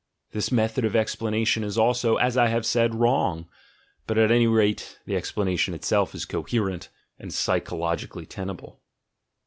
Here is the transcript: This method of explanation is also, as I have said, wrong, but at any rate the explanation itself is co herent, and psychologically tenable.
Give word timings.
This 0.31 0.51
method 0.51 0.83
of 0.83 0.95
explanation 0.95 1.63
is 1.63 1.77
also, 1.77 2.15
as 2.15 2.35
I 2.35 2.47
have 2.47 2.65
said, 2.65 2.95
wrong, 2.95 3.47
but 4.07 4.17
at 4.17 4.31
any 4.31 4.47
rate 4.47 4.97
the 5.05 5.15
explanation 5.15 5.75
itself 5.75 6.15
is 6.15 6.25
co 6.25 6.41
herent, 6.43 6.87
and 7.19 7.31
psychologically 7.31 8.25
tenable. 8.25 8.79